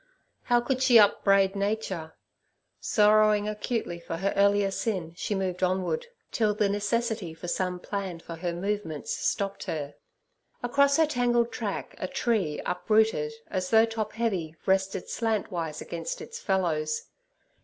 How 0.45 0.61
could 0.61 0.81
she 0.81 0.97
upbraid 0.97 1.55
Nature? 1.55 2.13
Sorrowing 2.79 3.47
acutely 3.47 3.99
for 3.99 4.17
her 4.17 4.33
earlier 4.35 4.71
sin, 4.71 5.13
she 5.15 5.35
moved 5.35 5.61
onward, 5.61 6.07
till 6.31 6.55
the 6.55 6.69
necessity 6.69 7.35
for 7.35 7.47
some 7.47 7.77
plan 7.79 8.19
for 8.19 8.37
her 8.37 8.51
movements 8.51 9.15
stopped 9.15 9.65
her. 9.65 9.93
Across 10.63 10.97
her 10.97 11.05
tangled 11.05 11.51
track 11.51 11.93
a 11.99 12.07
tree, 12.07 12.59
uprooted, 12.65 13.31
as 13.47 13.69
though 13.69 13.85
top 13.85 14.13
heavy, 14.13 14.55
rested 14.65 15.07
slantwise 15.07 15.81
against 15.83 16.19
its 16.19 16.39
fellows. 16.39 17.03